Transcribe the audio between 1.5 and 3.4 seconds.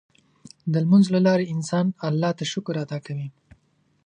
انسان الله ته شکر ادا کوي.